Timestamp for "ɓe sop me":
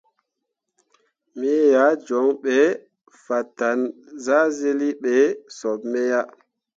5.03-6.01